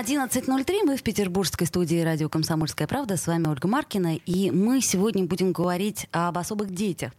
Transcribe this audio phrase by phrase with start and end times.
[0.00, 0.84] 11.03.
[0.84, 3.16] Мы в петербургской студии радио «Комсомольская правда».
[3.16, 4.14] С вами Ольга Маркина.
[4.14, 7.10] И мы сегодня будем говорить об особых детях.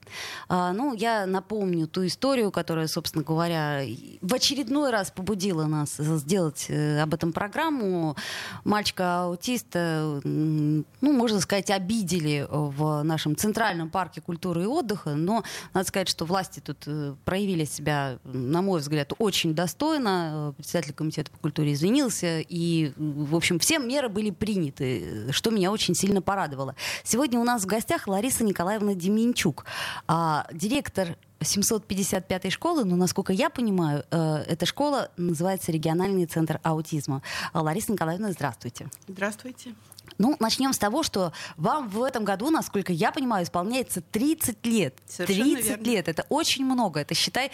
[0.48, 3.82] А, ну, я напомню ту историю, которая, собственно говоря,
[4.22, 8.16] в очередной раз побудила нас сделать э, об этом программу.
[8.64, 15.16] Мальчика-аутиста, ну, можно сказать, обидели в нашем центральном парке культуры и отдыха.
[15.16, 15.44] Но
[15.74, 20.54] надо сказать, что власти тут э, проявили себя, на мой взгляд, очень достойно.
[20.56, 25.96] Председатель комитета по культуре извинился и в общем, все меры были приняты, что меня очень
[25.96, 26.76] сильно порадовало.
[27.04, 29.66] Сегодня у нас в гостях Лариса Николаевна Деменчук,
[30.08, 37.22] а, директор 755-й школы, но, насколько я понимаю, э, эта школа называется региональный центр аутизма.
[37.54, 38.90] А, Лариса Николаевна, здравствуйте.
[39.08, 39.74] Здравствуйте.
[40.18, 44.96] Ну, начнем с того, что вам в этом году, насколько я понимаю, исполняется 30 лет.
[45.08, 45.84] Совершенно 30 верно.
[45.84, 46.08] лет.
[46.08, 47.00] Это очень много.
[47.00, 47.52] Это, считай,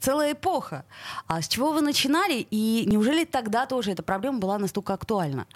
[0.00, 0.84] целая эпоха.
[1.26, 2.46] А с чего вы начинали?
[2.50, 5.46] И неужели тогда тоже эта проблема была настолько актуальна?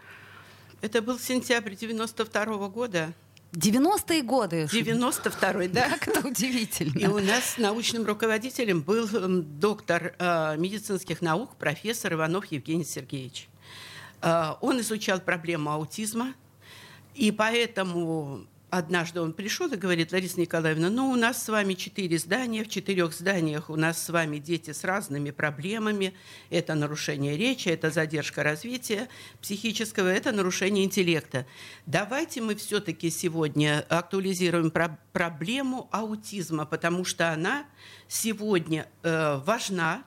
[0.80, 3.12] Это был сентябрь 92 года.
[3.54, 4.68] 90-е годы.
[4.70, 5.88] 92 да.
[5.88, 6.98] Как это удивительно.
[6.98, 13.48] И у нас научным руководителем был м, доктор э, медицинских наук, профессор Иванов Евгений Сергеевич.
[14.22, 16.34] Э, он изучал проблему аутизма,
[17.14, 18.46] и поэтому
[18.78, 22.68] однажды он пришел и говорит, Лариса Николаевна, ну, у нас с вами четыре здания, в
[22.68, 26.14] четырех зданиях у нас с вами дети с разными проблемами.
[26.50, 29.08] Это нарушение речи, это задержка развития
[29.40, 31.46] психического, это нарушение интеллекта.
[31.86, 37.66] Давайте мы все-таки сегодня актуализируем про- проблему аутизма, потому что она
[38.08, 40.04] сегодня э, важна,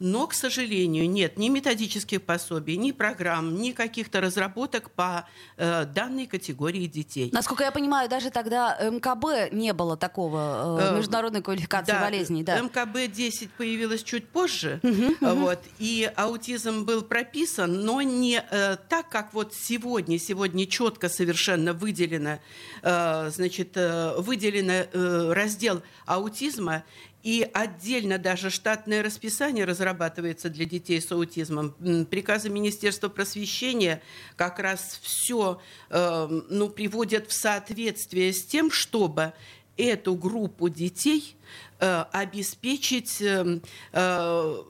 [0.00, 6.26] но, к сожалению, нет ни методических пособий, ни программ, ни каких-то разработок по э, данной
[6.26, 7.30] категории детей.
[7.32, 12.42] Насколько я понимаю, даже тогда МКБ не было такого э, Э, международной квалификации Да, болезней.
[12.42, 12.58] Да.
[12.60, 14.80] МКБ-10 появилась чуть позже,
[15.20, 20.18] вот, и аутизм был прописан, но не э, так, как вот сегодня.
[20.18, 22.38] Сегодня четко совершенно выделено,
[22.82, 26.84] э, значит, э, выделено э, раздел аутизма,
[27.22, 31.72] и отдельно даже штатное расписание разрабатывается для детей с аутизмом.
[32.10, 34.02] Приказы Министерства просвещения
[34.36, 35.60] как раз все
[35.90, 39.32] ну, приводят в соответствие с тем, чтобы
[39.76, 41.36] эту группу детей
[41.78, 43.60] э, обеспечить э,
[43.92, 44.62] э,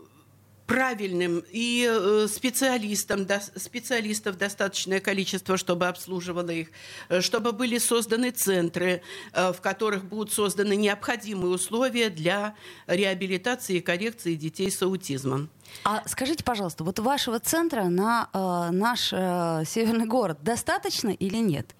[0.70, 3.26] правильным и э, специалистам,
[3.56, 6.68] специалистов достаточное количество, чтобы обслуживало их,
[7.08, 12.54] э, чтобы были созданы центры, э, в которых будут созданы необходимые условия для
[12.86, 15.50] реабилитации и коррекции детей с аутизмом.
[15.82, 21.74] А скажите, пожалуйста, вот вашего центра на э, наш э, северный город достаточно или нет?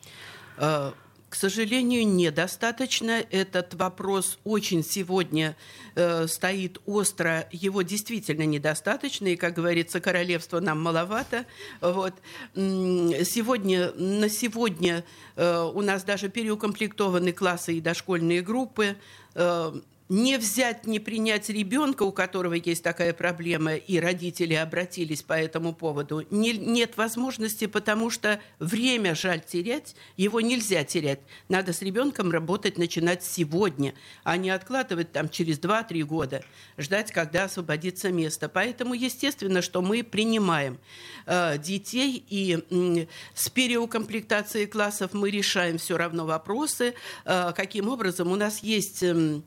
[1.30, 3.24] К сожалению, недостаточно.
[3.30, 5.56] Этот вопрос очень сегодня
[5.94, 7.46] э, стоит остро.
[7.52, 9.28] Его действительно недостаточно.
[9.28, 11.46] И, как говорится, королевства нам маловато.
[11.80, 12.14] Вот.
[12.56, 15.04] Сегодня, на сегодня
[15.36, 18.96] э, у нас даже переукомплектованы классы и дошкольные группы.
[19.36, 19.72] Э,
[20.10, 25.72] не взять, не принять ребенка, у которого есть такая проблема, и родители обратились по этому
[25.72, 31.20] поводу, не- нет возможности, потому что время жаль терять, его нельзя терять.
[31.48, 33.94] Надо с ребенком работать, начинать сегодня,
[34.24, 36.42] а не откладывать там через 2-3 года,
[36.76, 38.48] ждать, когда освободится место.
[38.48, 40.80] Поэтому, естественно, что мы принимаем
[41.26, 46.94] э, детей, и м, с переукомплектацией классов мы решаем все равно вопросы,
[47.24, 49.44] э, каким образом у нас есть м,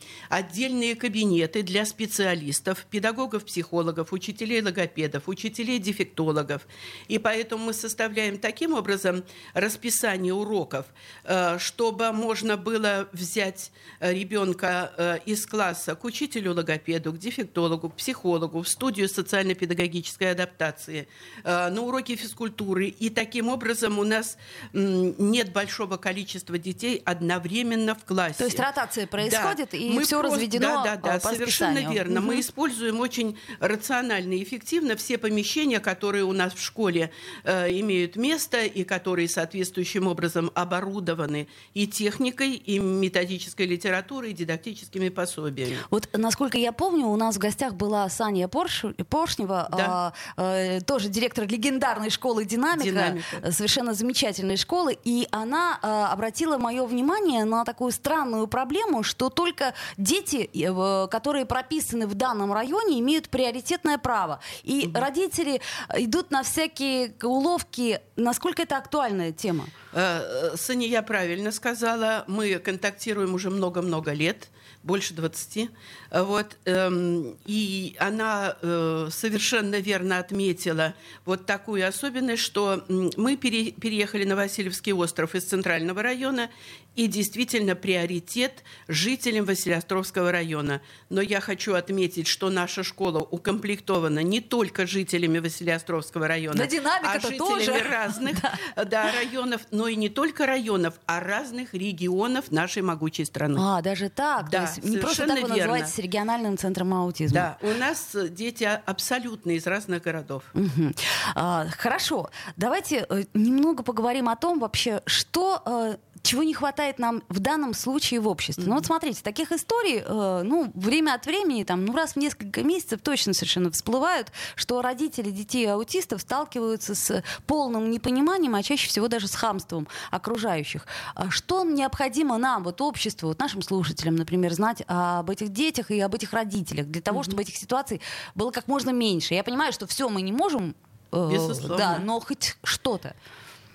[0.54, 6.68] отдельные кабинеты для специалистов, педагогов, психологов, учителей логопедов, учителей дефектологов.
[7.08, 9.24] И поэтому мы составляем таким образом
[9.56, 10.86] расписание уроков,
[11.24, 17.90] э, чтобы можно было взять э, ребенка э, из класса к учителю логопеду, к дефектологу,
[17.90, 21.08] к психологу, в студию социально-педагогической адаптации,
[21.44, 22.88] на уроки физкультуры.
[22.88, 24.38] И таким образом у нас
[24.74, 28.36] нет большого количества детей одновременно в классе.
[28.38, 29.78] То есть ротация происходит, Да.
[29.78, 31.92] и Мы все просто- разведено Да, да, да, э, по совершенно расписанию.
[32.04, 32.22] верно.
[32.22, 32.42] Мы Мгм.
[32.42, 37.12] используем очень рационально и эффективно все помещения, которые у нас в школе
[37.44, 45.10] э, имеют место и которые соответствующим образом оборудованы и техникой, и методической литературой, и дидактическими
[45.10, 45.78] пособиями.
[45.90, 48.86] Вот, насколько я помню, у нас в гостях была Саня Порш...
[49.10, 50.14] Поршнева, Да.
[50.38, 53.26] а, э, тоже директор легендарной школы «Динамика», «Динамика».
[53.42, 59.30] э, совершенно замечательной школы, и она а, обратила мое внимание на такую странную проблему, что
[59.30, 64.40] только дети дети, которые прописаны в данном районе, имеют приоритетное право.
[64.64, 65.00] И угу.
[65.00, 65.62] родители
[65.96, 68.00] идут на всякие уловки.
[68.16, 69.66] Насколько это актуальная тема?
[69.94, 72.24] Э, Саня, правильно сказала.
[72.28, 74.50] Мы контактируем уже много-много лет
[74.84, 75.70] больше 20.
[76.12, 80.94] Вот, эм, и она э, совершенно верно отметила
[81.26, 86.50] вот такую особенность, что мы пере, переехали на Васильевский остров из Центрального района,
[86.96, 90.82] и действительно приоритет жителям Василиостровского района.
[91.10, 97.20] Но я хочу отметить, что наша школа укомплектована не только жителями Василиостровского района, да, а
[97.20, 97.74] жителями тоже.
[97.90, 98.86] разных да.
[98.86, 103.58] Да, районов, но и не только районов, а разных регионов нашей могучей страны.
[103.60, 104.50] А, даже так?
[104.50, 105.56] Да, То есть не просто так вы верно.
[105.56, 107.58] называете региональным центром аутизма?
[107.62, 110.44] Да, у нас дети абсолютно из разных городов.
[110.54, 110.94] Угу.
[111.36, 117.22] А, хорошо, давайте э, немного поговорим о том вообще, что э, чего не хватает нам
[117.28, 118.64] в данном случае в обществе.
[118.64, 118.70] Mm-hmm.
[118.70, 122.64] Ну вот смотрите, таких историй, э, ну, время от времени, там, ну, раз в несколько
[122.64, 129.10] месяцев точно совершенно всплывают, что родители детей аутистов сталкиваются с полным непониманием, а чаще всего
[129.10, 130.88] даже с хамством окружающих.
[131.14, 136.00] А что необходимо нам, вот обществу, вот нашим слушателям, например, знать об этих детях и
[136.00, 137.24] об этих родителях, для того, mm-hmm.
[137.26, 138.00] чтобы этих ситуаций
[138.34, 139.34] было как можно меньше?
[139.34, 140.74] Я понимаю, что все мы не можем,
[141.12, 141.78] э, Безусловно.
[141.78, 143.14] да, но хоть что-то.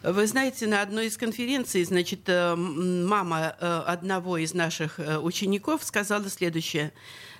[0.02, 5.82] Вы знаете, на одной из конференций, значит, э, мама э, одного из наших э, учеников
[5.82, 6.92] сказала следующее,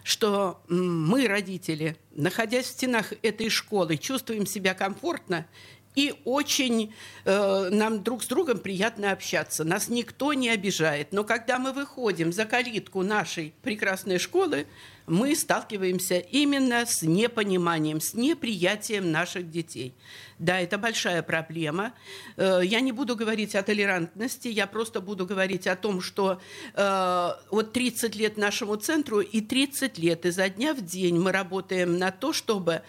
[0.02, 5.46] что мы, родители, находясь в стенах этой школы, чувствуем себя комфортно
[5.94, 6.94] и очень
[7.25, 9.64] э, нам друг с другом приятно общаться.
[9.64, 11.12] Нас никто не обижает.
[11.12, 14.67] Но когда мы выходим за калитку нашей прекрасной школы,
[15.08, 19.94] мы сталкиваемся именно с непониманием, с неприятием наших детей.
[20.38, 21.94] Да, это большая проблема.
[22.37, 26.40] Э, я не буду говорить о толерантности, я просто буду говорить о том, что
[26.75, 31.99] э, вот 30 лет нашему центру и 30 лет изо дня в день мы работаем
[31.99, 32.82] на то, чтобы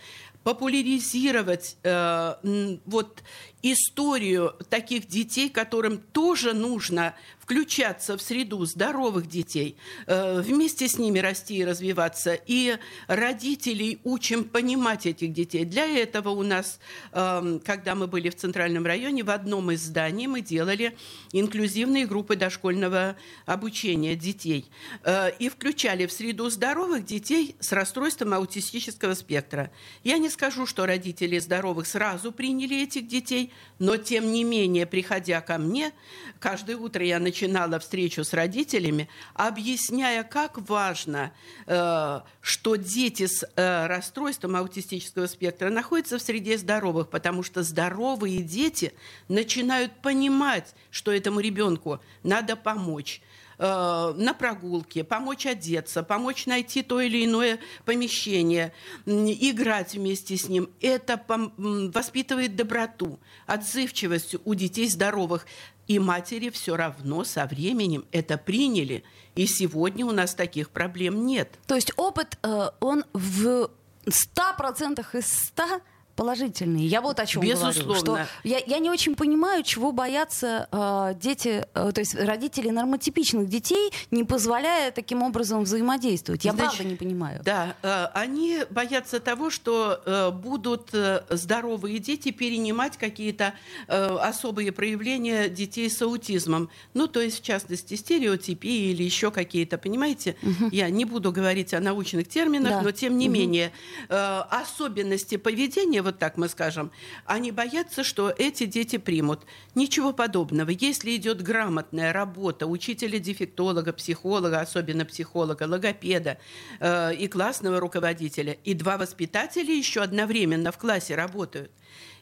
[0.43, 3.23] популяризировать э, вот
[3.61, 7.15] историю таких детей, которым тоже нужно
[7.49, 9.75] включаться в среду здоровых детей,
[10.05, 12.39] э, вместе с ними расти и развиваться.
[12.45, 15.65] И родителей учим понимать этих детей.
[15.65, 16.79] Для этого у нас,
[17.11, 20.95] э, когда мы были в Центральном районе, в одном из зданий мы делали
[21.31, 23.15] инклюзивные группы дошкольного
[23.47, 24.69] обучения детей.
[25.03, 29.71] Э, и включали в среду здоровых детей с расстройством аутистического спектра.
[30.03, 35.41] Я не скажу, что родители здоровых сразу приняли этих детей, но тем не менее, приходя
[35.41, 35.93] ко мне,
[36.39, 41.31] каждое утро я начинала встречу с родителями, объясняя, как важно,
[41.67, 48.41] э, что дети с э, расстройством аутистического спектра находятся в среде здоровых, потому что здоровые
[48.41, 48.93] дети
[49.29, 53.21] начинают понимать, что этому ребенку надо помочь
[53.61, 58.71] Э, на прогулке, помочь одеться, помочь найти то или иное помещение,
[59.05, 60.69] играть вместе с ним.
[60.79, 61.21] Это
[61.57, 65.45] воспитывает доброту, отзывчивость у детей здоровых.
[65.89, 69.03] И матери все равно со временем это приняли.
[69.33, 71.57] И сегодня у нас таких проблем нет.
[71.65, 73.71] То есть опыт, э, он в
[74.05, 75.81] 100% из 100
[76.19, 76.85] положительные.
[76.85, 77.83] Я вот о чем Безусловно.
[77.83, 77.99] говорю.
[77.99, 83.47] Что я, я не очень понимаю, чего боятся э, дети, э, то есть родители нормотипичных
[83.47, 86.43] детей, не позволяя таким образом взаимодействовать.
[86.43, 87.41] Я Значит, правда не понимаю.
[87.45, 93.53] Да, э, они боятся того, что э, будут э, здоровые дети перенимать какие-то
[93.87, 96.69] э, особые проявления детей с аутизмом.
[96.93, 100.35] Ну, то есть, в частности, стереотипии или еще какие-то, понимаете?
[100.43, 100.69] Угу.
[100.73, 102.81] Я не буду говорить о научных терминах, да.
[102.81, 103.35] но тем не угу.
[103.35, 103.71] менее
[104.09, 106.91] э, особенности поведения вот так мы скажем,
[107.25, 109.45] они боятся, что эти дети примут.
[109.75, 110.71] Ничего подобного.
[110.71, 116.39] Если идет грамотная работа учителя-дефектолога, психолога, особенно психолога, логопеда
[116.79, 121.71] э, и классного руководителя, и два воспитателя еще одновременно в классе работают,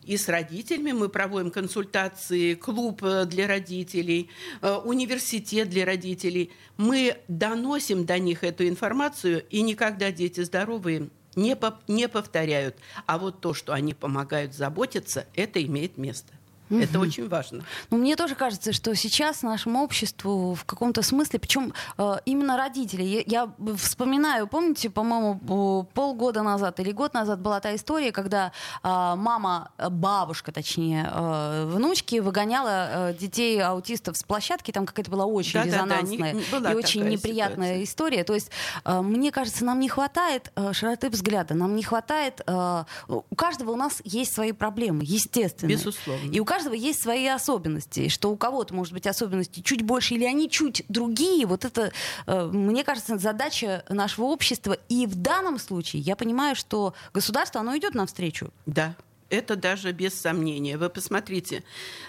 [0.03, 4.29] и с родителями мы проводим консультации, клуб э, для родителей,
[4.61, 6.51] э, университет для родителей.
[6.75, 12.75] Мы доносим до них эту информацию, и никогда дети здоровые не, не повторяют.
[13.05, 16.33] А вот то, что они помогают заботиться, это имеет место.
[16.69, 16.79] Угу.
[16.79, 17.63] Это очень важно.
[17.89, 23.03] Ну, мне тоже кажется, что сейчас нашему обществу в каком-то смысле, причем э, именно родители,
[23.03, 28.51] я, я вспоминаю, помните, по-моему, полгода назад или год назад была та история, когда
[28.83, 35.25] э, мама, бабушка, точнее, э, внучки выгоняла э, детей аутистов с площадки, там какая-то была
[35.25, 37.83] очень да, резонансная да, да, не, и очень неприятная ситуация.
[37.83, 38.23] история.
[38.23, 38.51] То есть,
[38.83, 42.41] э, мне кажется, нам не хватает э, широты взгляда, нам не хватает...
[42.47, 45.69] Э, у каждого у нас есть свои проблемы, естественно.
[45.69, 46.31] Безусловно.
[46.31, 50.25] И у каждого есть свои особенности, что у кого-то, может быть, особенности чуть больше или
[50.25, 51.45] они чуть другие.
[51.45, 51.91] Вот это,
[52.25, 54.77] э, мне кажется, задача нашего общества.
[54.89, 58.51] И в данном случае я понимаю, что государство, оно идет навстречу.
[58.65, 58.95] Да,
[59.29, 60.77] это даже без сомнения.
[60.77, 61.63] Вы посмотрите,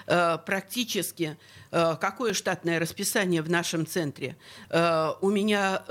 [0.06, 1.36] э, практически
[1.70, 4.36] э, какое штатное расписание в нашем центре.
[4.70, 5.82] У меня,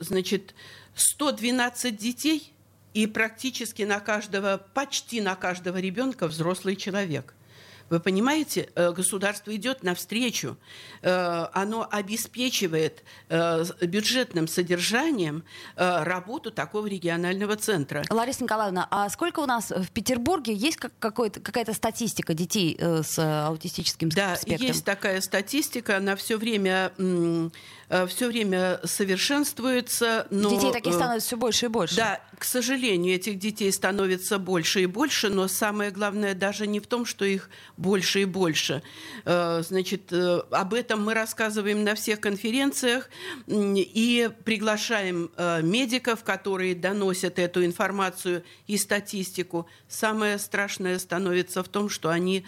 [0.00, 0.54] значит,
[0.94, 2.52] 112 детей,
[2.94, 7.34] и практически на каждого, почти на каждого ребенка взрослый человек–
[7.90, 10.56] вы понимаете, э, государство идет навстречу,
[11.02, 15.44] э, оно обеспечивает э, бюджетным содержанием
[15.76, 18.04] работу такого регионального центра.
[18.10, 24.36] Лариса Николаевна, а сколько у нас в Петербурге есть какая-то статистика детей с аутистическим да,
[24.36, 24.58] спектром?
[24.58, 26.92] Да, есть такая статистика, она все время
[28.08, 30.26] все время совершенствуется.
[30.30, 31.96] Но, детей таких становится все больше и больше.
[31.96, 36.86] Да, к сожалению, этих детей становится больше и больше, но самое главное даже не в
[36.86, 38.82] том, что их больше и больше.
[39.24, 43.08] Э, значит, э, об этом мы рассказываем на всех конференциях
[43.46, 49.66] и приглашаем э, медиков, которые доносят эту информацию и статистику.
[49.88, 52.44] Самое страшное становится в том, что они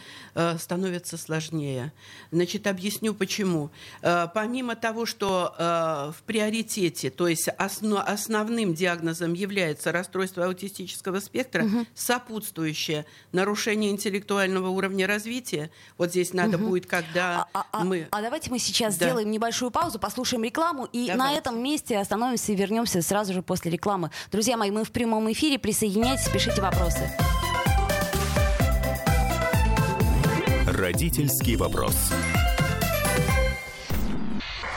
[0.58, 1.92] становятся сложнее.
[2.30, 3.70] Значит, объясню почему.
[4.00, 11.86] Помимо того, что в приоритете, то есть основным диагнозом является расстройство аутистического спектра, угу.
[11.94, 15.70] сопутствующее нарушение интеллектуального уровня развития.
[15.98, 16.68] Вот здесь надо угу.
[16.68, 18.08] будет, когда а, а, мы...
[18.10, 19.06] А давайте мы сейчас да.
[19.06, 21.16] сделаем небольшую паузу, послушаем рекламу, и давайте.
[21.16, 24.10] на этом месте остановимся и вернемся сразу же после рекламы.
[24.30, 27.10] Друзья мои, мы в прямом эфире, присоединяйтесь, пишите вопросы.
[30.66, 31.96] Родительский вопрос.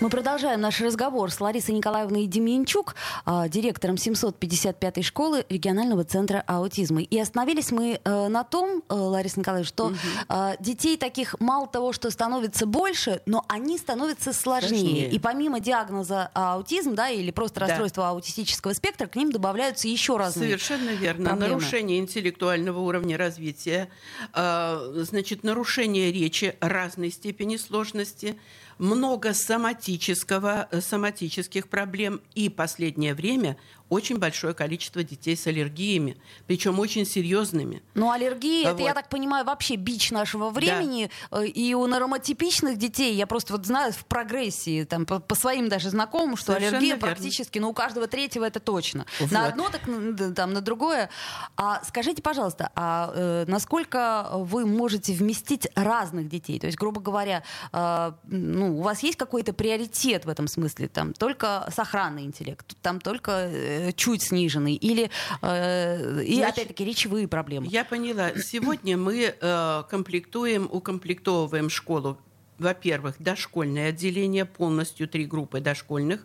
[0.00, 2.94] Мы продолжаем наш разговор с Ларисой Николаевной Деменчук,
[3.26, 7.02] а, директором 755-й школы регионального центра аутизма.
[7.02, 9.96] И остановились мы э, на том, э, Лариса Николаевна, что угу.
[10.58, 14.70] детей таких мало того, что становится больше, но они становятся сложнее.
[14.70, 15.10] сложнее.
[15.10, 18.10] И помимо диагноза аутизм, да, или просто расстройство да.
[18.10, 21.30] аутистического спектра, к ним добавляются еще разные Совершенно верно.
[21.30, 21.56] Проблемы.
[21.56, 23.90] Нарушение интеллектуального уровня развития,
[24.32, 28.38] значит, нарушение речи разной степени сложности,
[28.80, 32.20] много соматического, э, соматических проблем.
[32.34, 33.56] И последнее время
[33.90, 36.16] очень большое количество детей с аллергиями,
[36.46, 37.82] причем очень серьезными.
[37.94, 38.74] Ну, аллергии, вот.
[38.74, 41.10] это, я так понимаю, вообще бич нашего времени.
[41.30, 41.42] Да.
[41.42, 45.68] Э, и у нормотипичных детей, я просто вот знаю в прогрессии, там, по, по своим
[45.68, 47.08] даже знакомым, что Совершенно аллергия верно.
[47.08, 49.06] практически, ну, у каждого третьего это точно.
[49.18, 49.30] Вот.
[49.32, 49.82] На одно, так
[50.34, 51.10] там, на другое.
[51.56, 56.60] А скажите, пожалуйста, а э, насколько вы можете вместить разных детей?
[56.60, 57.42] То есть, грубо говоря,
[57.72, 60.86] э, ну, у вас есть какой-то приоритет в этом смысле?
[60.86, 64.74] Там только сохранный интеллект, там только Э, чуть сниженный?
[64.74, 65.10] Или,
[65.42, 67.66] э, и опять-таки, речевые проблемы?
[67.68, 68.30] Я поняла.
[68.40, 72.18] Сегодня мы э, комплектуем, укомплектовываем школу
[72.60, 76.24] во-первых, дошкольное отделение, полностью три группы дошкольных.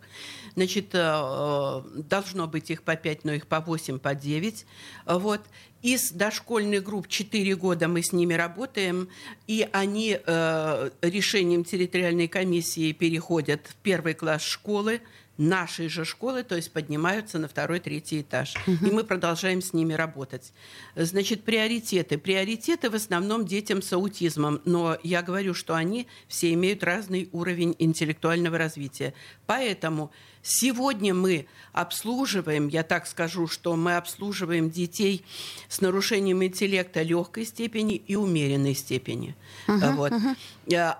[0.54, 4.66] Значит, э, должно быть их по 5, но их по 8, по 9.
[5.06, 5.40] Вот.
[5.82, 9.08] Из дошкольных групп 4 года мы с ними работаем,
[9.46, 15.00] и они э, решением территориальной комиссии переходят в первый класс школы,
[15.38, 18.54] нашей же школы, то есть поднимаются на второй, третий этаж.
[18.66, 18.86] Угу.
[18.86, 20.52] И мы продолжаем с ними работать.
[20.94, 22.18] Значит, приоритеты.
[22.18, 27.76] Приоритеты в основном детям с аутизмом, но я говорю, что они все имеют разный уровень
[27.78, 29.14] интеллектуального развития.
[29.46, 30.10] Поэтому
[30.42, 35.24] сегодня мы обслуживаем, я так скажу, что мы обслуживаем детей
[35.68, 39.36] с нарушением интеллекта легкой степени и умеренной степени.
[39.68, 40.12] Угу, вот.
[40.12, 40.36] угу.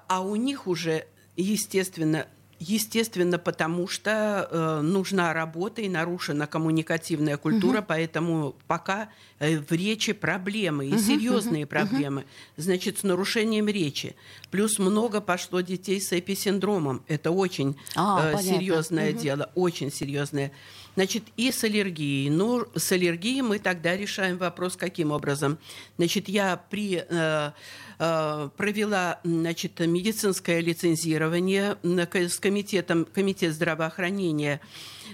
[0.09, 2.27] А у них уже естественно,
[2.59, 7.87] Естественно, потому что э, нужна работа и нарушена коммуникативная культура, угу.
[7.89, 12.29] поэтому пока э, в речи проблемы и угу, серьезные угу, проблемы, угу.
[12.57, 14.17] значит, с нарушением речи.
[14.51, 17.03] Плюс много пошло детей с эписиндромом.
[17.09, 19.21] Это очень а, э, серьезное угу.
[19.21, 20.51] дело, очень серьезное.
[20.97, 22.31] Значит, и с аллергией.
[22.31, 25.59] Ну, с аллергией мы тогда решаем вопрос каким образом.
[25.99, 27.51] Значит, я при, э,
[27.99, 34.61] э, провела значит, медицинское лицензирование с комитетом, комитет здравоохранения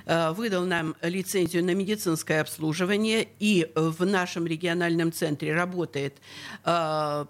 [0.07, 6.15] э, выдал нам лицензию на медицинское обслуживание, и в нашем региональном центре работает
[6.65, 7.25] э,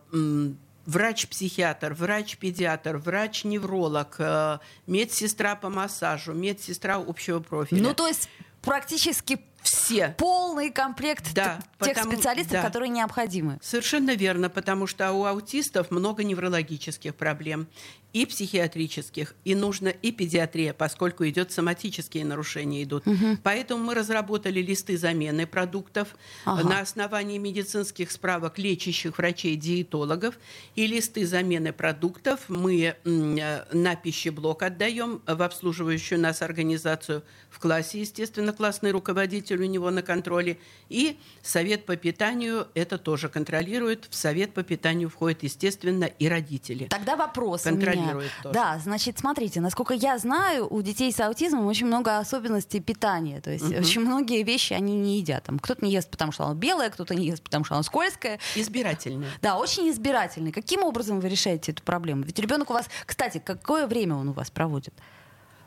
[0.86, 7.82] врач-психиатр, врач-педиатр, врач-невролог, э, медсестра по массажу, медсестра общего профиля.
[7.82, 8.28] Ну, то есть
[8.62, 10.14] практически все.
[10.18, 12.62] Полный комплект да, тех потому, специалистов, да.
[12.62, 13.58] которые необходимы.
[13.62, 17.68] Совершенно верно, потому что у аутистов много неврологических проблем
[18.12, 23.06] и психиатрических, и нужно и педиатрия, поскольку идет соматические нарушения идут.
[23.06, 23.38] Угу.
[23.42, 26.68] Поэтому мы разработали листы замены продуктов ага.
[26.68, 30.38] на основании медицинских справок лечащих врачей-диетологов
[30.74, 38.52] и листы замены продуктов мы на пищеблок отдаем в обслуживающую нас организацию в классе, естественно,
[38.52, 44.06] классный руководитель у него на контроле, и совет по питанию это тоже контролирует.
[44.10, 46.86] В совет по питанию входят, естественно, и родители.
[46.88, 48.01] Тогда вопрос у меня
[48.42, 48.54] тоже.
[48.54, 53.40] Да, значит, смотрите, насколько я знаю, у детей с аутизмом очень много особенностей питания.
[53.40, 53.78] То есть угу.
[53.78, 55.44] очень многие вещи они не едят.
[55.44, 58.38] Там, кто-то не ест, потому что оно белое, кто-то не ест, потому что оно скользкое.
[58.54, 59.30] Избирательное.
[59.40, 60.52] Да, очень избирательный.
[60.52, 62.22] Каким образом вы решаете эту проблему?
[62.22, 64.94] Ведь ребенок у вас, кстати, какое время он у вас проводит?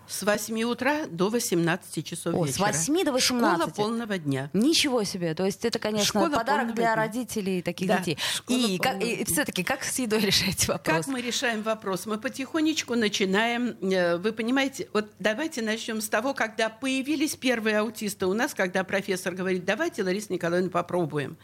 [0.08, 2.74] С 8 утра до 18 часов О, вечера.
[2.74, 3.58] С 8 до 18.
[3.58, 4.50] Школа полного дня.
[4.54, 5.34] Ничего себе.
[5.34, 6.96] То есть это, конечно, Школа подарок для дня.
[6.96, 8.18] родителей таких да, детей.
[8.48, 10.96] И, как, и все-таки как с едой решаете вопрос?
[10.98, 12.06] Как мы решаем вопрос?
[12.06, 18.26] Мы потихонечку начинаем, э, вы понимаете, вот давайте начнем с того, когда появились первые аутисты
[18.26, 21.38] у нас, когда профессор говорит, давайте, Лариса Николаевна, попробуем.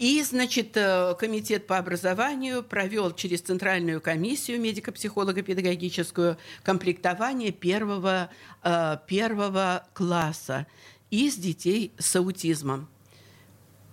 [0.00, 8.30] И, значит, э, комитет по образованию провел через Центральную комиссию медико-психолого-педагогическую комплектование первого,
[8.62, 10.66] э, первого класса
[11.10, 12.88] из детей с аутизмом.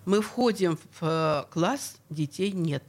[0.06, 2.84] Мы входим в э, класс, детей нет.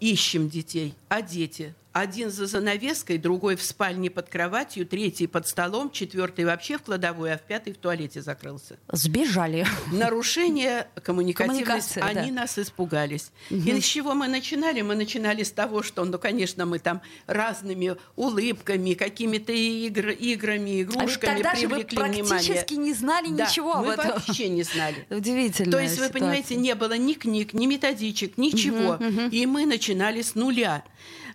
[0.00, 5.92] Ищем детей, а дети один за занавеской, другой в спальне под кроватью, третий под столом,
[5.92, 8.76] четвертый вообще в кладовой, а в пятый в туалете закрылся.
[8.90, 9.64] Сбежали.
[9.92, 12.40] Нарушение коммуникативности, они да.
[12.40, 13.30] нас испугались.
[13.48, 13.60] Угу.
[13.60, 14.82] И с чего мы начинали?
[14.82, 21.32] Мы начинали с того, что, ну, конечно, мы там разными улыбками, какими-то игр, играми, игрушками
[21.32, 24.14] а тогда привлекли же вы практически не знали да, ничего мы об этом.
[24.14, 25.06] вообще не знали.
[25.10, 25.70] Удивительно.
[25.70, 28.94] То есть, вы понимаете, не было ни книг, ни методичек, ничего.
[28.94, 29.20] Угу, угу.
[29.30, 30.82] И мы начинали с нуля.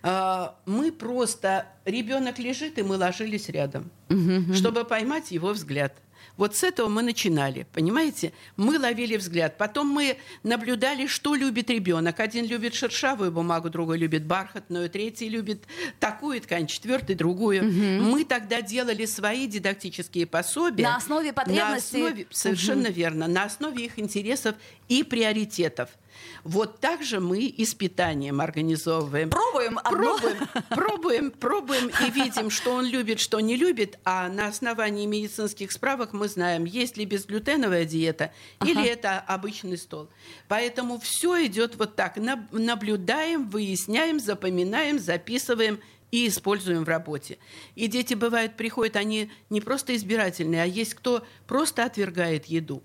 [0.02, 5.94] А, мы просто ребенок лежит, и мы ложились рядом, угу, чтобы поймать его взгляд.
[6.36, 8.32] Вот с этого мы начинали, понимаете?
[8.56, 9.58] Мы ловили взгляд.
[9.58, 12.18] Потом мы наблюдали, что любит ребенок.
[12.18, 15.64] Один любит шершавую бумагу, другой любит бархатную, третий любит
[15.98, 17.66] такую ткань, четвертый другую.
[17.66, 18.10] Угу.
[18.10, 20.84] Мы тогда делали свои дидактические пособия.
[20.84, 21.98] На основе потребностей.
[22.00, 22.94] На основе, совершенно угу.
[22.94, 23.26] верно.
[23.26, 24.54] На основе их интересов
[24.88, 25.90] и приоритетов.
[26.44, 29.30] Вот так же мы и с питанием организовываем.
[29.30, 29.78] Пробуем.
[29.84, 35.72] Пробуем, пробуем, пробуем и видим, что он любит, что не любит, а на основании медицинских
[35.72, 38.70] справок мы знаем, есть ли безглютеновая диета ага.
[38.70, 40.08] или это обычный стол.
[40.48, 42.16] Поэтому все идет вот так.
[42.16, 47.38] Наблюдаем, выясняем, запоминаем, записываем и используем в работе.
[47.74, 52.82] И дети, бывают, приходят, они не просто избирательные, а есть кто просто отвергает еду.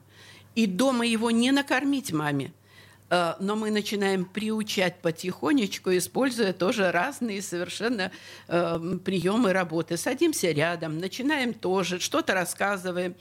[0.56, 2.52] И дома его не накормить маме–
[3.10, 8.12] но мы начинаем приучать потихонечку, используя тоже разные совершенно
[8.48, 9.96] э, приемы работы.
[9.96, 13.16] Садимся рядом, начинаем тоже, что-то рассказываем.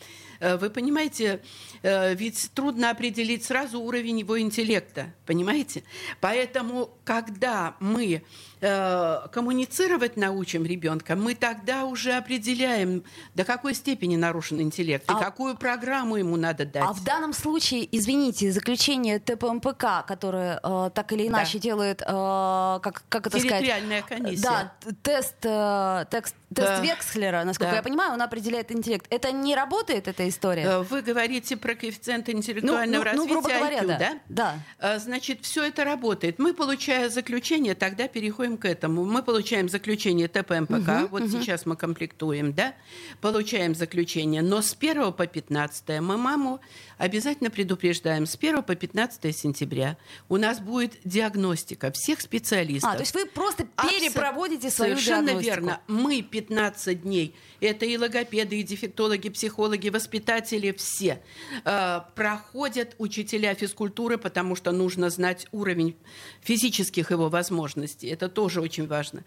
[0.45, 1.41] Э, вы понимаете,
[1.83, 5.85] э, ведь трудно определить сразу уровень его интеллекта, понимаете?
[6.21, 8.23] Поэтому, когда мы
[8.61, 13.05] э, коммуницировать научим ребенка, мы тогда уже определяем,
[13.35, 16.85] до какой степени нарушен интеллект а, и какую программу ему надо дать.
[16.85, 21.63] А в данном случае, извините, заключение ТПМПК, которое э, так или иначе да.
[21.63, 23.61] делает, э, как, как это сказать?
[23.61, 24.43] Территориальная комиссия.
[24.43, 26.81] Да, тест, э, тест, тест да.
[26.81, 27.77] Векслера, насколько да.
[27.77, 29.07] я понимаю, он определяет интеллект.
[29.11, 30.62] Это не работает, эта история?
[30.62, 33.99] Э, вы говорите про коэффициент интеллектуального ну, ну, ну развития ну, говоря, IQ, да?
[33.99, 34.19] да?
[34.29, 34.59] Да.
[34.79, 36.38] Э, значит, все это работает.
[36.38, 39.05] Мы, получая заключение, тогда переходим к этому.
[39.05, 41.29] Мы получаем заключение ТПМПК, угу, вот угу.
[41.31, 42.75] сейчас мы комплектуем, да,
[43.21, 46.61] получаем заключение, но с 1 по 15 мы маму
[46.99, 49.97] обязательно предупреждаем, с 1 по 15 сентября
[50.29, 52.90] у нас будет диагностика всех специалистов.
[52.90, 55.55] А, то есть вы просто перепроводите свою Совершенно диагностику.
[55.55, 55.81] верно.
[55.88, 61.23] Мы 15 дней, это и логопеды, и дефектологи, психологи, воспитатели, все,
[61.65, 65.97] э, проходят учителя физкультуры, потому что нужно знать уровень
[66.43, 68.09] физических его возможностей.
[68.09, 69.25] Это тоже очень важно.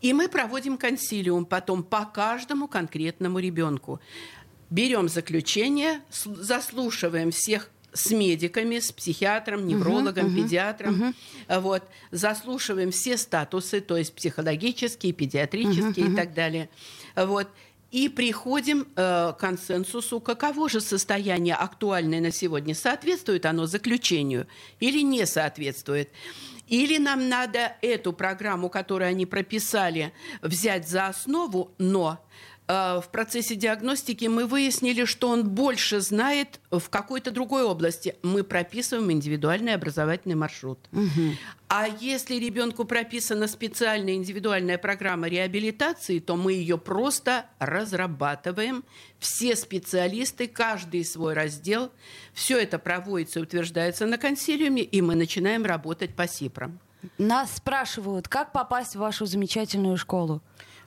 [0.00, 4.00] И мы проводим консилиум потом по каждому конкретному ребенку
[4.70, 11.14] берем заключение, заслушиваем всех с медиками, с психиатром, неврологом, uh-huh, педиатром.
[11.48, 11.60] Uh-huh.
[11.60, 16.68] Вот, заслушиваем все статусы, то есть психологические, педиатрические uh-huh, и так далее.
[17.16, 17.48] Вот,
[17.90, 24.46] и приходим э, к консенсусу, каково же состояние актуальное на сегодня, соответствует оно заключению
[24.80, 26.08] или не соответствует.
[26.68, 32.18] Или нам надо эту программу, которую они прописали, взять за основу, но
[32.68, 38.16] в процессе диагностики мы выяснили, что он больше знает в какой-то другой области.
[38.22, 40.78] Мы прописываем индивидуальный образовательный маршрут.
[40.92, 41.36] Угу.
[41.68, 48.84] А если ребенку прописана специальная индивидуальная программа реабилитации, то мы ее просто разрабатываем.
[49.18, 51.90] Все специалисты, каждый свой раздел.
[52.32, 56.78] Все это проводится и утверждается на консилиуме, и мы начинаем работать по СИПРам.
[57.18, 60.40] Нас спрашивают, как попасть в вашу замечательную школу?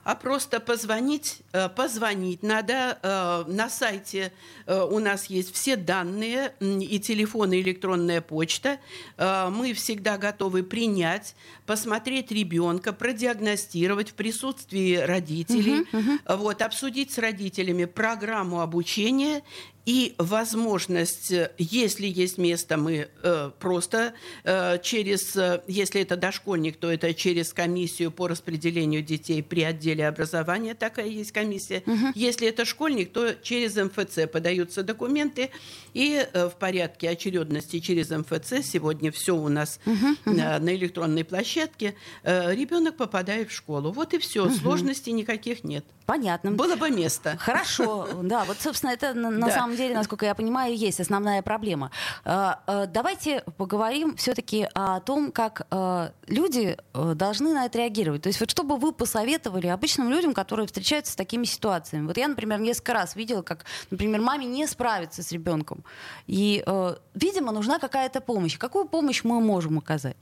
[0.06, 2.44] А просто позвонить, э, позвонить.
[2.44, 4.32] Надо э, на сайте
[4.66, 8.78] э, у нас есть все данные и телефон, и электронная почта.
[9.18, 11.34] Мы всегда готовы принять,
[11.66, 16.36] посмотреть ребенка, продиагностировать в присутствии родителей, uh-huh, uh-huh.
[16.36, 19.42] вот обсудить с родителями программу обучения
[19.86, 24.12] и возможность, э, если есть место, мы э, просто
[24.44, 30.06] э, через, э, если это дошкольник, то это через комиссию по распределению детей при отделе
[30.08, 31.84] образования, такая есть комиссия.
[31.86, 32.12] Угу.
[32.16, 35.50] Если это школьник, то через МФЦ подаются документы,
[35.94, 39.94] и э, в порядке очередности через МФЦ, сегодня все у нас угу,
[40.26, 40.36] угу.
[40.36, 43.92] Э, на электронной площадке, э, ребенок попадает в школу.
[43.92, 44.54] Вот и все, угу.
[44.54, 45.84] сложностей никаких нет.
[46.06, 46.52] Понятно.
[46.52, 47.36] Было бы место.
[47.38, 51.90] Хорошо, да, вот, собственно, это на самом деле, насколько я понимаю, есть основная проблема.
[52.24, 58.22] А, а, давайте поговорим все-таки о том, как а, люди э, должны на это реагировать.
[58.22, 62.06] То есть вот что бы вы посоветовали обычным людям, которые встречаются с такими ситуациями?
[62.06, 65.84] Вот я, например, несколько раз видела, как, например, маме не справиться с ребенком.
[66.26, 68.56] И, э, видимо, нужна какая-то помощь.
[68.56, 70.16] Какую помощь мы можем оказать?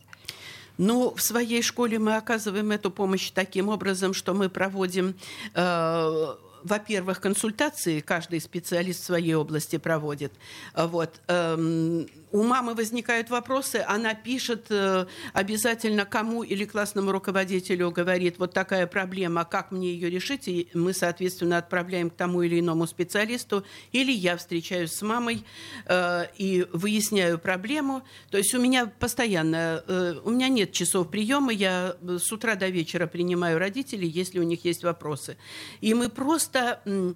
[0.78, 5.14] Ну, в своей школе мы оказываем эту помощь таким образом, что мы проводим
[5.54, 6.34] э,
[6.64, 10.32] во-первых, консультации каждый специалист в своей области проводит.
[10.74, 11.20] Вот.
[11.28, 18.52] Эм, у мамы возникают вопросы, она пишет э, обязательно кому или классному руководителю, говорит, вот
[18.52, 23.64] такая проблема, как мне ее решить, и мы, соответственно, отправляем к тому или иному специалисту,
[23.92, 25.44] или я встречаюсь с мамой
[25.86, 28.02] э, и выясняю проблему.
[28.30, 32.68] То есть у меня постоянно, э, у меня нет часов приема, я с утра до
[32.68, 35.36] вечера принимаю родителей, если у них есть вопросы.
[35.80, 37.14] И мы просто э,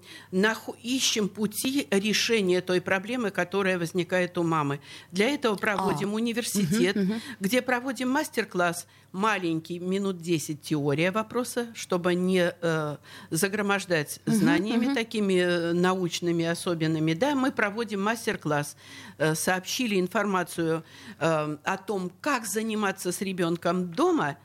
[0.83, 4.81] ищем пути решения той проблемы, которая возникает у мамы.
[5.13, 6.15] Для этого проводим а.
[6.15, 7.21] университет, угу, угу.
[7.41, 12.97] где проводим мастер-класс маленький, минут 10 теория вопроса, чтобы не э,
[13.31, 14.95] загромождать знаниями угу, угу.
[14.95, 17.15] такими э, научными особенными.
[17.15, 18.77] Да, мы проводим мастер-класс,
[19.17, 20.85] э, сообщили информацию
[21.19, 24.37] э, о том, как заниматься с ребенком дома.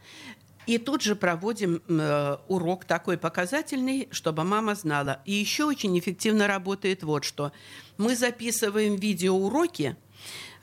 [0.65, 5.21] И тут же проводим э, урок такой показательный, чтобы мама знала.
[5.25, 7.51] И еще очень эффективно работает вот что.
[7.97, 9.97] Мы записываем видеоуроки,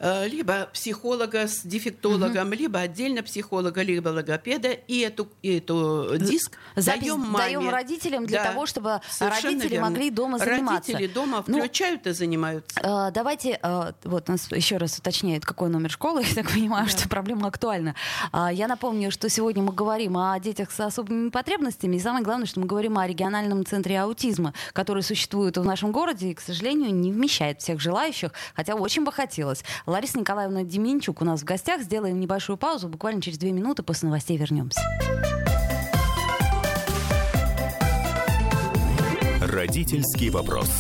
[0.00, 2.56] либо психолога с дефектологом, угу.
[2.56, 7.44] либо отдельно психолога, либо логопеда, и эту, и эту диск Запись даем маме.
[7.44, 9.90] Даем родителям для да, того, чтобы родители верно.
[9.90, 10.92] могли дома заниматься.
[10.92, 12.80] Родители дома ну, включают ну, и занимаются.
[12.80, 16.90] Э, давайте, э, вот нас еще раз уточняет, какой номер школы, я так понимаю, да.
[16.90, 17.94] что проблема актуальна.
[18.32, 22.46] Э, я напомню, что сегодня мы говорим о детях с особыми потребностями, и самое главное,
[22.46, 26.94] что мы говорим о региональном центре аутизма, который существует в нашем городе и, к сожалению,
[26.94, 29.64] не вмещает всех желающих, хотя очень бы хотелось.
[29.90, 31.83] Лариса Николаевна Деменчук у нас в гостях.
[31.83, 32.88] Сделаем небольшую паузу.
[32.88, 34.81] Буквально через две минуты после новостей вернемся.
[39.40, 40.70] Родительский вопрос.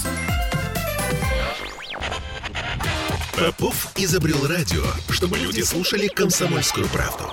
[3.36, 7.24] Попов изобрел радио, чтобы люди слушали комсомольскую правду.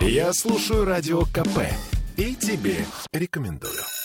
[0.00, 1.72] Я слушаю радио КП
[2.16, 3.97] и тебе рекомендую.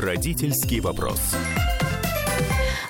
[0.00, 1.20] Родительский вопрос.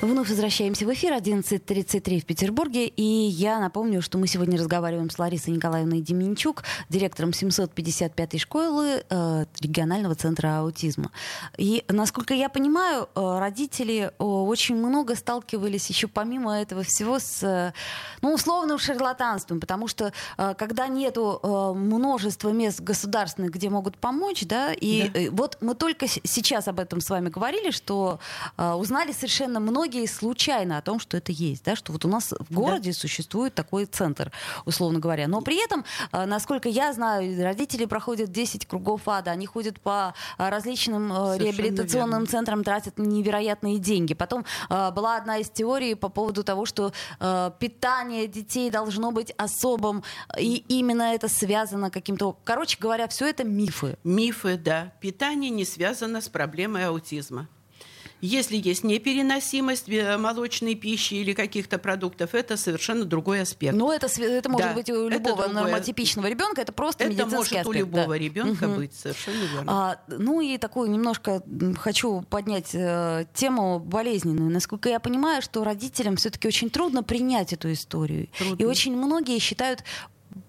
[0.03, 2.87] Вновь возвращаемся в эфир 11.33 в Петербурге.
[2.87, 9.45] И я напомню, что мы сегодня разговариваем с Ларисой Николаевной Деменчук, директором 755-й школы э,
[9.61, 11.11] регионального центра аутизма.
[11.59, 17.43] И, насколько я понимаю, э, родители э, очень много сталкивались еще помимо этого всего с,
[17.43, 17.75] э,
[18.23, 24.47] ну, условным шарлатанством, потому что э, когда нету э, множества мест государственных, где могут помочь,
[24.47, 25.21] да, и да.
[25.33, 28.19] Вот мы только сейчас об этом с вами говорили, что
[28.57, 32.33] узнали совершенно многие многие случайно о том, что это есть, да, что вот у нас
[32.39, 32.97] в городе да.
[32.97, 34.31] существует такой центр,
[34.65, 35.27] условно говоря.
[35.27, 40.15] Но при этом, э, насколько я знаю, родители проходят 10 кругов ада, они ходят по
[40.39, 42.27] э, различным э, Совершенно реабилитационным верно.
[42.27, 44.15] центрам, тратят невероятные деньги.
[44.15, 46.93] Потом была одна из теорий по поводу того, что
[47.59, 50.05] питание детей должно быть особым,
[50.39, 52.37] и именно это связано каким-то...
[52.45, 53.99] Короче говоря, все это мифы.
[54.05, 54.93] Мифы, да.
[55.01, 57.49] Питание не связано с проблемой аутизма.
[58.21, 63.75] Если есть непереносимость э, молочной пищи или каких-то продуктов, это совершенно другой аспект.
[63.75, 67.53] Но это, это может да, быть у любого нормотипичного ребенка, это просто это медицинский может
[67.53, 67.67] аспект.
[67.69, 68.19] у любого да.
[68.19, 68.77] ребенка угу.
[68.77, 69.65] быть, совершенно верно.
[69.67, 71.43] А, ну и такую немножко
[71.79, 74.51] хочу поднять э, тему болезненную.
[74.51, 78.29] Насколько я понимаю, что родителям все-таки очень трудно принять эту историю.
[78.39, 78.63] Трудно.
[78.63, 79.85] И очень многие считают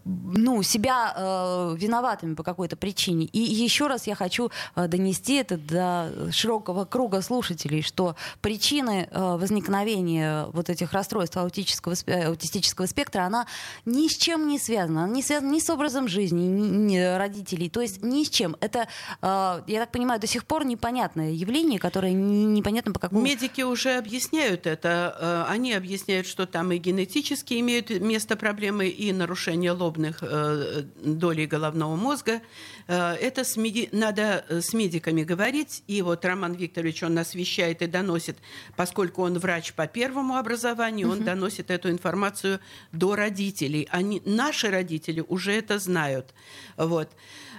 [0.05, 3.25] ну, себя э, виноватыми по какой-то причине.
[3.25, 9.37] И еще раз я хочу э, донести это до широкого круга слушателей, что причины э,
[9.37, 13.45] возникновения вот этих расстройств аутического, аутистического спектра, она
[13.85, 15.03] ни с чем не связана.
[15.03, 18.55] Она не связана ни с образом жизни ни, ни родителей, то есть ни с чем.
[18.59, 18.87] Это,
[19.21, 23.21] э, я так понимаю, до сих пор непонятное явление, которое непонятно по какому...
[23.21, 25.45] Медики уже объясняют это.
[25.47, 30.83] Э, они объясняют, что там и генетически имеют место проблемы, и нарушения лоба лобных э,
[31.03, 32.41] долей головного мозга.
[32.87, 33.89] Э, это с меди...
[33.91, 35.83] надо э, с медиками говорить.
[35.87, 38.37] И вот Роман Викторович, он нас вещает и доносит,
[38.75, 42.59] поскольку он врач по первому образованию, он доносит эту информацию
[42.91, 43.87] до родителей.
[43.91, 46.33] Они, наши родители уже это знают.
[46.77, 47.09] Вот.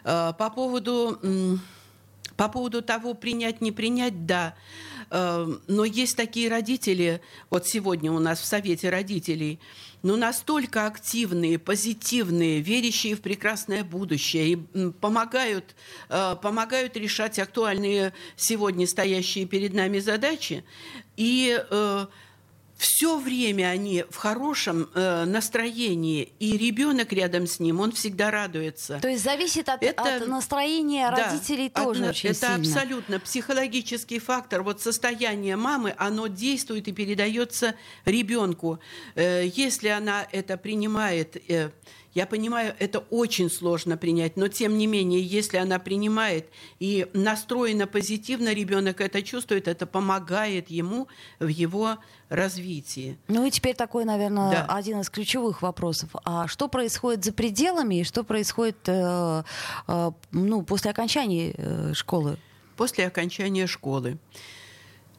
[0.04, 1.18] Э, по поводу...
[2.34, 4.54] По поводу того, принять, не принять, да.
[5.12, 7.20] Но есть такие родители,
[7.50, 9.60] вот сегодня у нас в Совете родителей,
[10.02, 15.76] но настолько активные, позитивные, верящие в прекрасное будущее и помогают,
[16.08, 20.64] э, помогают решать актуальные сегодня стоящие перед нами задачи.
[21.16, 22.06] И э,
[22.82, 28.98] все время они в хорошем э, настроении, и ребенок рядом с ним, он всегда радуется.
[29.00, 32.56] То есть зависит от, это, от настроения да, родителей тоже от, очень Это сильно.
[32.56, 34.62] абсолютно психологический фактор.
[34.62, 38.80] Вот состояние мамы, оно действует и передается ребенку.
[39.14, 41.36] Э, если она это принимает...
[41.48, 41.70] Э,
[42.14, 46.48] я понимаю, это очень сложно принять, но тем не менее, если она принимает
[46.78, 51.08] и настроена позитивно, ребенок это чувствует, это помогает ему
[51.40, 51.98] в его
[52.28, 53.18] развитии.
[53.28, 54.66] Ну и теперь такой, наверное, да.
[54.68, 56.10] один из ключевых вопросов.
[56.24, 59.42] А что происходит за пределами и что происходит э,
[59.88, 62.38] э, ну, после окончания э, школы?
[62.76, 64.18] После окончания школы.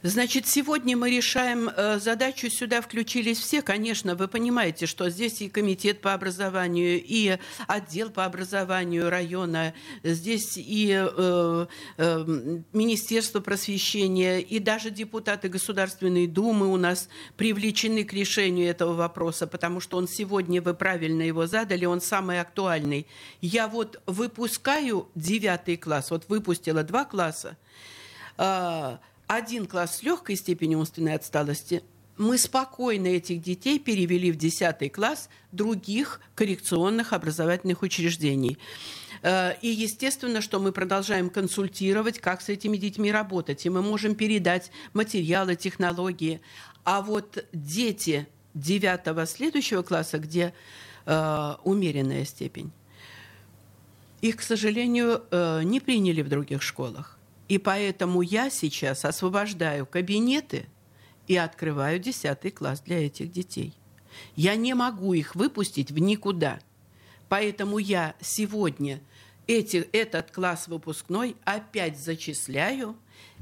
[0.06, 5.48] Значит, сегодня мы решаем э, задачу, сюда включились все, конечно, вы понимаете, что здесь и
[5.48, 7.38] комитет по образованию, и
[7.68, 16.68] отдел по образованию района, здесь и э, э, Министерство просвещения, и даже депутаты Государственной Думы
[16.68, 21.86] у нас привлечены к решению этого вопроса, потому что он сегодня, вы правильно его задали,
[21.86, 23.08] он самый актуальный.
[23.40, 27.56] Я вот выпускаю девятый класс, вот выпустила два класса,
[28.38, 28.98] э,
[29.36, 31.84] один класс с легкой степенью умственной отсталости,
[32.18, 38.58] мы спокойно этих детей перевели в 10 класс других коррекционных образовательных учреждений.
[39.24, 43.66] Э, и естественно, что мы продолжаем консультировать, как с этими детьми работать.
[43.66, 46.42] И мы можем передать материалы, технологии.
[46.84, 50.54] А вот дети 9 следующего класса, где
[51.06, 52.72] э, умеренная степень,
[54.22, 57.18] их, к сожалению, э, не приняли в других школах.
[57.54, 60.66] И поэтому я сейчас освобождаю кабинеты
[61.28, 63.76] и открываю 10 класс для этих детей.
[64.36, 66.60] Я не могу их выпустить в никуда.
[67.30, 69.02] Поэтому я сегодня
[69.46, 72.96] эти, этот класс выпускной опять зачисляю,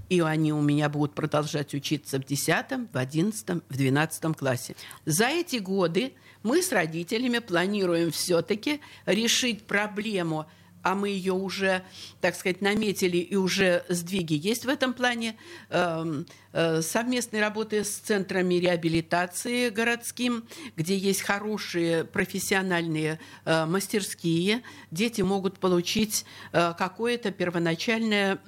[0.09, 4.75] и они у меня будут продолжать учиться в 10, в 11, в 12 классе.
[5.05, 6.11] За эти годы
[6.43, 10.47] мы с родителями планируем все-таки решить проблему–
[10.83, 11.83] а мы ее уже,
[12.21, 15.35] так сказать, наметили, и уже сдвиги есть в этом плане,
[15.69, 20.43] эм, э, совместной работы с центрами реабилитации городским,
[20.75, 28.39] где есть хорошие профессиональные э, мастерские, дети могут получить э, какое-то первоначальное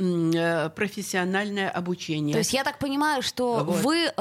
[0.75, 2.33] профессиональное обучение.
[2.33, 3.81] То есть я так понимаю, что вот.
[3.81, 4.11] вы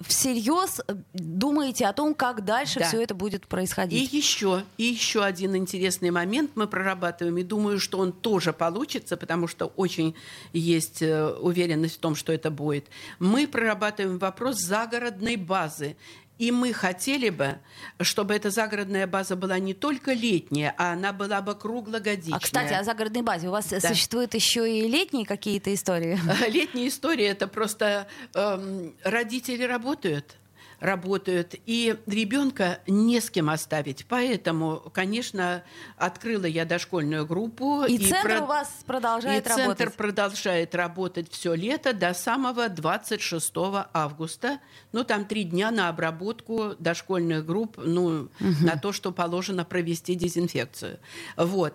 [0.00, 0.80] всерьез
[1.12, 2.86] думаете о том, как дальше да.
[2.86, 4.12] все это будет происходить.
[4.12, 9.16] И еще, и еще один интересный момент мы прорабатываем и думаю, что он тоже получится,
[9.16, 10.14] потому что очень
[10.52, 12.86] есть э, уверенность в том, что это будет.
[13.18, 15.96] Мы прорабатываем вопрос загородной базы.
[16.38, 17.58] И мы хотели бы,
[18.00, 22.38] чтобы эта загородная база была не только летняя, а она была бы круглогодичная.
[22.38, 23.48] А, кстати, о загородной базе.
[23.48, 23.80] У вас да.
[23.80, 26.18] существуют еще и летние какие-то истории?
[26.48, 30.36] Летние истории– это просто эм, родители работают,
[30.80, 34.06] работают, и ребенка не с кем оставить.
[34.06, 35.62] Поэтому, конечно,
[35.96, 37.84] открыла я дошкольную группу.
[37.84, 38.42] И, и центр про...
[38.42, 39.78] у вас продолжает и работать?
[39.78, 43.52] центр продолжает работать все лето до самого 26
[43.92, 44.58] августа.
[44.92, 48.30] Ну, там три дня на обработку дошкольных групп, ну, угу.
[48.40, 50.98] на то, что положено провести дезинфекцию.
[51.36, 51.74] Вот.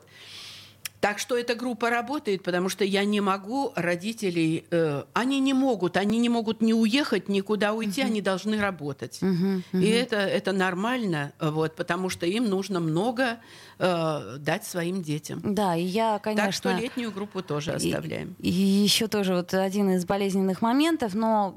[1.05, 5.97] Так что эта группа работает, потому что я не могу родителей, э, они не могут,
[5.97, 8.05] они не могут ни уехать, никуда уйти, uh-huh.
[8.05, 9.19] они должны работать.
[9.21, 9.83] Uh-huh, uh-huh.
[9.83, 13.37] И это, это нормально, вот, потому что им нужно много
[13.77, 15.41] э, дать своим детям.
[15.43, 16.45] Да, и я, конечно...
[16.45, 18.35] Так что летнюю группу тоже оставляем.
[18.39, 21.53] И, и еще тоже вот один из болезненных моментов, но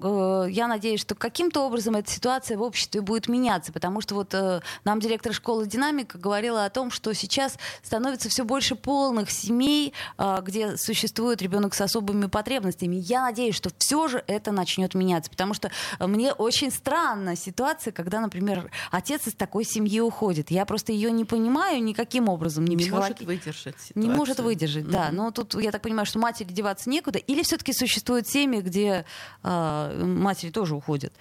[0.47, 4.35] э, я надеюсь, что каким-то образом эта ситуация в обществе будет меняться, потому что вот
[4.35, 9.93] э, нам директор школы «Динамика» говорила о том, что сейчас становится все больше полных семей,
[10.19, 12.97] э, где существует ребенок с особыми потребностями.
[12.97, 15.71] Я надеюсь, что все же это начнет меняться, потому что
[16.01, 20.51] мне очень странна ситуация, когда, например, отец из такой семьи уходит.
[20.51, 22.65] Я просто ее не понимаю никаким образом.
[22.65, 24.03] Не, не может выдержать ситуацию.
[24.03, 24.91] Не может выдержать, mm-hmm.
[24.91, 25.11] да.
[25.13, 27.19] Но тут, я так понимаю, что матери деваться некуда.
[27.19, 29.05] Или все-таки существуют семьи, где
[29.43, 31.13] э, матери тоже уходят?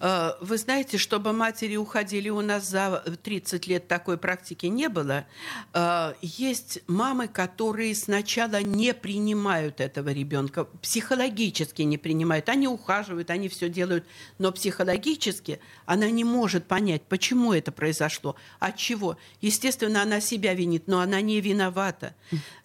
[0.00, 5.26] Э, вы знаете, чтобы матери уходили у нас за 30 лет такой практики не было.
[5.72, 12.48] Э, есть мамы, которые сначала не принимают этого ребенка, психологически не принимают.
[12.48, 14.04] Они ухаживают, они все делают,
[14.38, 19.16] но психологически она не может понять, почему это произошло, от чего.
[19.40, 22.14] Естественно, она себя винит, но она не виновата.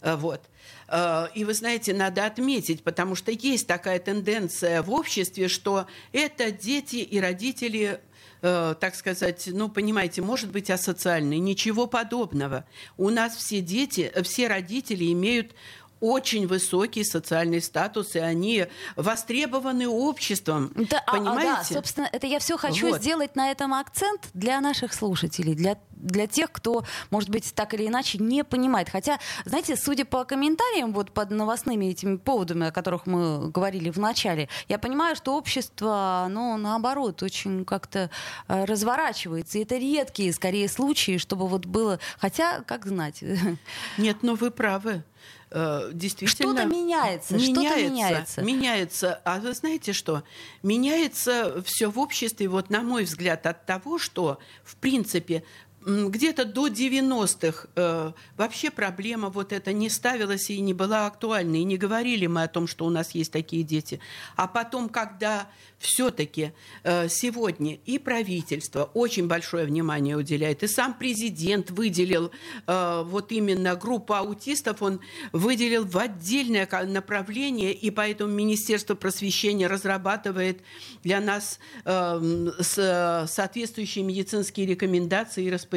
[0.02, 0.42] Э, вот.
[0.90, 6.52] Э, и вы знаете, надо отметить, потому что есть такая тенденция в обществе, что это
[6.52, 8.00] дети и родители
[8.42, 11.40] э, так сказать, ну, понимаете, может быть асоциальный.
[11.40, 12.66] Ничего подобного.
[12.98, 15.54] У нас все дети, все родители имеют
[16.00, 20.72] очень высокий социальный статус, и они востребованы обществом.
[20.76, 21.52] Да, понимаете?
[21.52, 23.02] А, да, собственно, это я все хочу вот.
[23.02, 27.88] сделать на этом акцент для наших слушателей, для для тех, кто, может быть, так или
[27.88, 28.90] иначе не понимает.
[28.90, 33.98] Хотя, знаете, судя по комментариям вот под новостными этими поводами, о которых мы говорили в
[33.98, 38.10] начале, я понимаю, что общество, ну, наоборот, очень как-то
[38.48, 39.58] э, разворачивается.
[39.58, 42.00] И это редкие, скорее, случаи, чтобы вот было...
[42.18, 43.22] Хотя, как знать?
[43.98, 45.04] Нет, но вы правы
[45.52, 46.54] э, действительно...
[46.54, 48.42] Что-то меняется, меняется, что-то меняется.
[48.42, 49.22] Меняется.
[49.24, 50.24] А вы знаете что?
[50.64, 55.44] Меняется все в обществе, вот на мой взгляд, от того, что, в принципе,
[55.86, 61.56] где-то до 90-х э, вообще проблема вот эта не ставилась и не была актуальна.
[61.56, 64.02] И не говорили мы о том, что у нас есть такие дети.
[64.36, 66.52] А потом, когда все-таки
[66.84, 72.32] э, сегодня и правительство очень большое внимание уделяет, и сам президент выделил
[72.68, 75.00] э, вот именно группу аутистов, он
[75.32, 80.60] выделил в отдельное направление, и поэтому Министерство просвещения разрабатывает
[81.04, 85.69] для нас соответствующие медицинские рекомендации и распоряжения.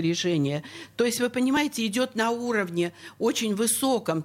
[0.97, 4.25] То есть, вы понимаете, идет на уровне очень высоком,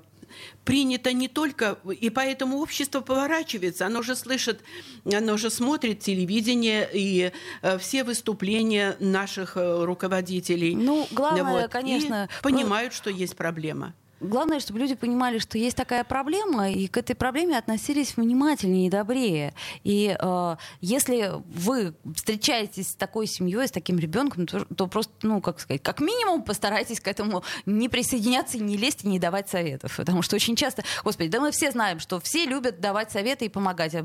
[0.66, 4.60] принято не только, и поэтому общество поворачивается, оно же слышит,
[5.06, 10.76] оно же смотрит телевидение и э, все выступления наших э, руководителей.
[10.76, 12.30] Ну, главное, вот, конечно...
[12.42, 13.94] понимают, что есть проблема.
[14.20, 18.90] Главное, чтобы люди понимали, что есть такая проблема, и к этой проблеме относились внимательнее и
[18.90, 19.54] добрее.
[19.84, 25.42] И э, если вы встречаетесь с такой семьей, с таким ребенком, то, то просто, ну,
[25.42, 29.96] как сказать, как минимум постарайтесь к этому не присоединяться, не лезть и не давать советов.
[29.98, 33.50] Потому что очень часто, господи, да мы все знаем, что все любят давать советы и
[33.50, 34.04] помогать, э,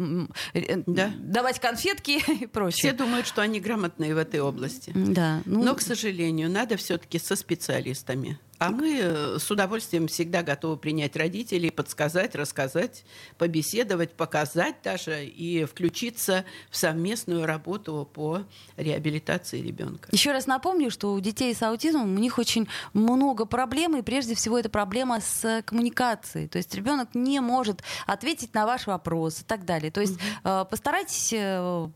[0.52, 1.10] э, да.
[1.16, 2.90] давать конфетки и прочее.
[2.90, 4.92] Все думают, что они грамотные в этой области.
[4.94, 5.40] Да.
[5.46, 5.62] Ну...
[5.62, 8.38] Но, к сожалению, надо все-таки со специалистами.
[8.62, 13.04] А мы э, с удовольствием всегда готовы принять родителей, подсказать, рассказать,
[13.36, 18.44] побеседовать, показать даже и включиться в совместную работу по
[18.76, 20.10] реабилитации ребенка.
[20.12, 24.36] Еще раз напомню, что у детей с аутизмом у них очень много проблем, и прежде
[24.36, 26.46] всего это проблема с коммуникацией.
[26.46, 29.90] То есть ребенок не может ответить на ваш вопрос и так далее.
[29.90, 30.68] То есть mm-hmm.
[30.68, 31.88] постарайтесь э,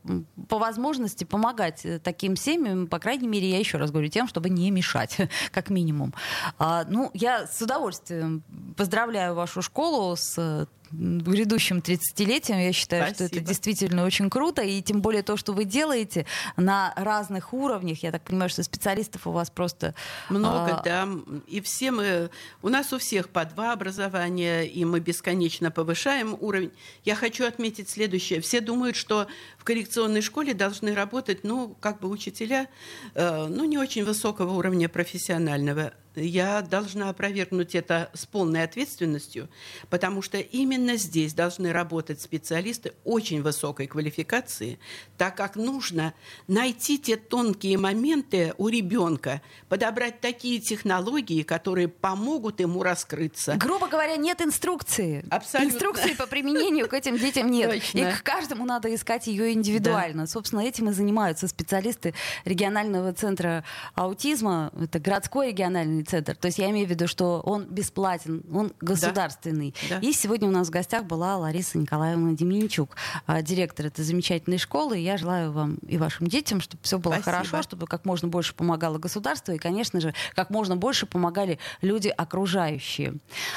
[0.49, 4.73] по возможности помогать таким семьям, по крайней мере, я еще раз говорю, тем, чтобы не
[4.73, 5.17] мешать,
[5.53, 6.13] как минимум.
[6.59, 8.43] А, ну, я с удовольствием
[8.77, 12.63] поздравляю вашу школу с грядущим 30-летием.
[12.63, 13.29] Я считаю, Спасибо.
[13.29, 14.63] что это действительно очень круто.
[14.63, 18.03] И тем более то, что вы делаете на разных уровнях.
[18.03, 19.95] Я так понимаю, что специалистов у вас просто...
[20.29, 20.83] Много, а...
[20.83, 21.09] да.
[21.49, 22.31] И все мы...
[22.63, 26.73] У нас у всех по два образования, и мы бесконечно повышаем уровень.
[27.05, 28.41] Я хочу отметить следующее.
[28.41, 29.27] Все думают, что
[29.59, 32.69] в коррекционной школе должны работать, ну, как бы учителя,
[33.15, 39.49] э, ну, не очень высокого уровня профессионального я должна опровергнуть это с полной ответственностью,
[39.91, 44.79] потому что именно здесь должны работать специалисты очень высокой квалификации,
[45.19, 46.15] так как нужно
[46.49, 53.57] найти те тонкие моменты у ребенка, подобрать такие технологии, которые помогут ему раскрыться.
[53.57, 55.25] Грубо говоря, нет инструкции.
[55.31, 55.75] Абсолютно.
[55.75, 57.71] Инструкции по применению к этим детям нет.
[57.71, 57.99] Точно.
[57.99, 60.23] И к каждому надо искать ее индивидуально.
[60.23, 60.27] Да.
[60.27, 62.15] Собственно, этим и занимаются специалисты
[62.45, 63.65] регионального центра
[63.95, 64.73] аутизма.
[64.81, 66.37] Это городской региональный центр.
[66.37, 69.75] То есть я имею в виду, что он бесплатен, он государственный.
[69.89, 69.99] Да.
[69.99, 72.97] И сегодня у нас в гостях была Лариса Николаевна Деменчук,
[73.27, 74.99] а, директор этой замечательной школы.
[74.99, 77.31] И я желаю вам и вашим детям, чтобы все было Спасибо.
[77.31, 82.09] хорошо, чтобы как можно больше помогало государство и, конечно же, как можно больше помогали люди
[82.09, 83.15] окружающие.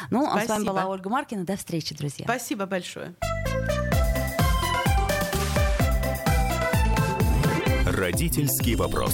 [0.09, 0.41] Ну, Спасибо.
[0.41, 1.45] а с вами была Ольга Маркина.
[1.45, 2.25] До встречи, друзья.
[2.25, 3.15] Спасибо большое.
[7.85, 9.13] Родительский вопрос.